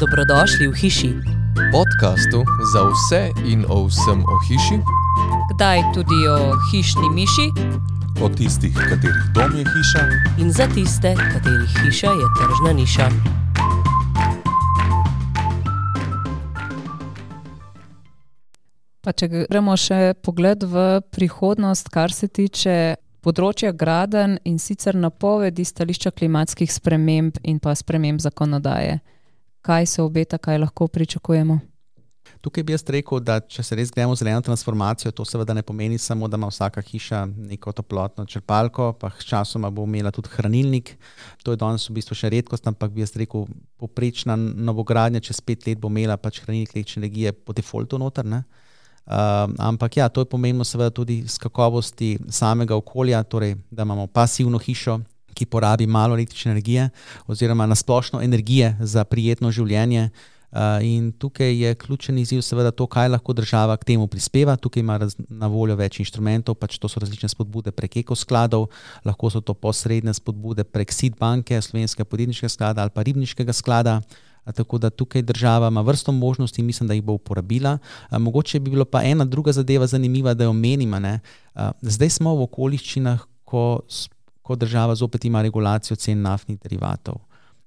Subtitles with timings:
[0.00, 1.10] Dobrodošli v hiši,
[1.72, 2.40] podkastu
[2.72, 4.80] za vse in o vsem o hiši,
[5.52, 7.46] kdaj tudi o hišni miši
[8.22, 10.02] o tistih, katerih dom je hiša.
[10.38, 13.06] in za tiste, katerih hiša je tržna niša.
[19.00, 25.64] Pa če gremo še pogled v prihodnost, kar se tiče področja graden in sicer napovedi
[25.64, 29.00] stališča klimatskih sprememb in pa sprememb zakonodaje.
[29.60, 31.58] Kaj se obeta, kaj lahko pričakujemo?
[32.40, 35.98] Tukaj bi jaz rekel, da če se res gremo zeleno transformacijo, to seveda ne pomeni
[36.00, 40.94] samo, da ima vsaka hiša neko toplotno črpalko, pa sčasoma bo imela tudi hranilnik.
[41.44, 43.44] To je danes v bistvu še redkost, ampak bi jaz rekel,
[43.80, 48.24] poprečna novogradnja čez pet let bo imela pač hranilnik električne energije po defaultu noter.
[48.24, 48.44] Ne?
[49.10, 54.06] Uh, ampak ja, to je pomembno seveda tudi z kakovosti samega okolja, torej da imamo
[54.06, 55.00] pasivno hišo,
[55.40, 56.90] ki porabi malo električne energije
[57.26, 60.10] oziroma nasplošno energije za prijetno življenje.
[60.50, 64.56] Uh, in tukaj je ključen izziv, seveda, to, kaj lahko država k temu prispeva.
[64.58, 64.96] Tukaj ima
[65.28, 68.66] na voljo več inštrumentov, pač to so različne spodbude prek ekoskladov,
[69.06, 74.00] lahko so to posredne spodbude prek SID banke, Slovenskega podjetniškega sklada ali pa Ribniškega sklada.
[74.50, 77.78] Tako da tukaj država ima vrsto možnosti in mislim, da jih bo uporabila.
[78.10, 80.98] Mogoče bi bilo pa ena druga zadeva zanimiva, da jo omenimo.
[80.98, 83.84] Uh, zdaj smo v okoliščinah, ko,
[84.50, 87.14] ko država zopet ima regulacijo cen naftnih derivatov.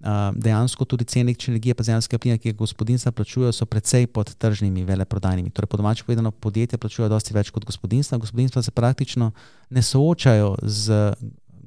[0.00, 4.06] Uh, dejansko tudi cene električne energije, pa zemljskega plina, ki ga gospodinstva plačujejo, so precej
[4.06, 5.50] pod tržnimi veleprodajnimi.
[5.52, 8.18] Torej, po domači povedano, podjetja plačujejo dosti več kot gospodinstva.
[8.18, 9.28] Gospodinstva se praktično
[9.70, 11.12] ne soočajo z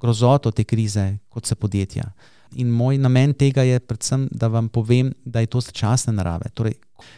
[0.02, 2.10] grozoto te krize, kot se podjetja.
[2.56, 6.50] In moj namen tega je predvsem, da vam povem, da je to začasne narave.
[6.54, 6.74] Torej,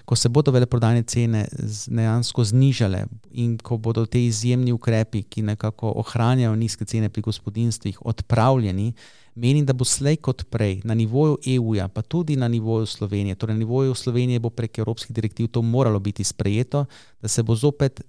[0.06, 1.46] ko se bodo veleprodajne cene
[1.88, 8.00] dejansko znižale in ko bodo te izjemni ukrepi, ki nekako ohranjajo nizke cene pri gospodinstvih,
[8.06, 8.94] odpravljeni,
[9.36, 13.56] menim, da bo slej kot prej na nivoju EU-ja, pa tudi na nivoju Slovenije, torej
[13.56, 16.86] na nivoju Slovenije bo prek evropskih direktiv to moralo biti sprejeto,
[17.22, 18.02] da se bo zopet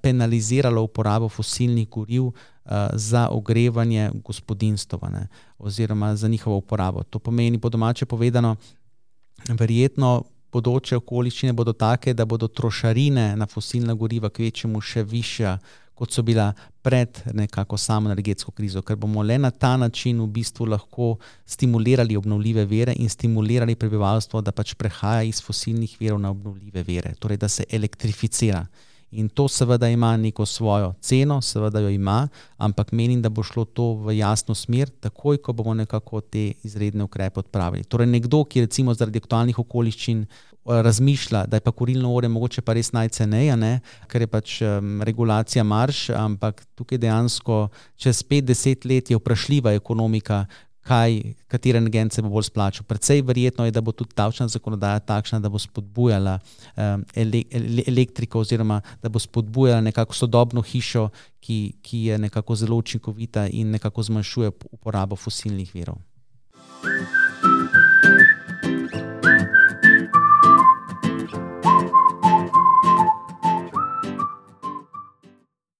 [0.00, 2.32] penaliziralo uporabo fosilnih goriv uh,
[2.92, 5.26] za ogrevanje gospodinstva
[5.58, 7.02] oziroma za njihovo uporabo.
[7.02, 8.56] To pomeni, po domače povedano,
[9.48, 15.58] verjetno bodoče okoliščine bodo take, da bodo trošarine na fosilna goriva kvečemu še višja,
[15.96, 16.50] kot so bila
[16.84, 21.14] pred nekako samo energetsko krizo, ker bomo le na ta način v bistvu lahko
[21.48, 27.14] stimulirali obnovljive vere in stimulirali prebivalstvo, da pač prehaja iz fosilnih verov na obnovljive vere,
[27.20, 28.66] torej da se elektrificira.
[29.16, 33.64] In to seveda ima neko svojo ceno, seveda jo ima, ampak menim, da bo šlo
[33.64, 37.84] to v jasno smer, takoj, ko bomo nekako te izredne ukrepe odpravili.
[37.84, 40.26] Torej, nekdo, ki recimo zaradi aktualnih okoliščin
[40.66, 43.80] razmišlja, da je pa kurilno olje mogoče pa res najceneje, ne?
[44.10, 50.44] ker je pač um, regulacija marš, ampak tukaj dejansko čez 50 let je vprašljiva ekonomika,
[50.86, 52.86] kaj, katere energence bo bolj splačal.
[52.86, 57.86] Predvsej verjetno je, da bo tudi davčna zakonodaja takšna, da bo spodbujala um, ele, ele,
[57.86, 61.08] elektriko oziroma da bo spodbujala nekako sodobno hišo,
[61.40, 66.02] ki, ki je nekako zelo učinkovita in nekako zmanjšuje uporabo fosilnih virov.